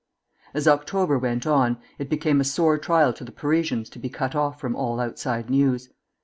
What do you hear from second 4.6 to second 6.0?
all outside news.